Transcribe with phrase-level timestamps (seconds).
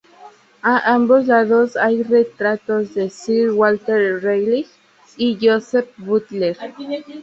[0.63, 4.65] A ambos lados hay retratos de Sir Walter Raleigh
[5.15, 6.57] y Joseph Butler.